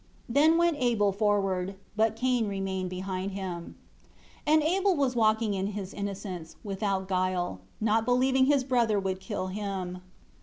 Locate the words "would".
8.99-9.19